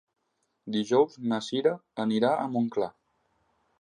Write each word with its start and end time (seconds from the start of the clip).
Dijous 0.75 1.19
na 1.33 1.39
Cira 1.49 1.75
anirà 2.05 2.33
a 2.37 2.49
Montclar. 2.55 2.93